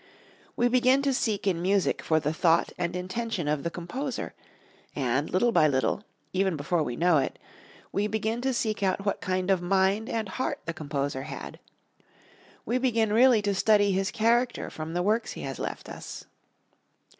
[0.55, 4.33] We begin to seek in music for the thought and intention of the composer,
[4.95, 7.37] and, little by little, even before we know it,
[7.91, 11.59] we begin to seek out what kind of mind and heart the composer had.
[12.65, 16.25] We begin really to study his character from the works he has left us.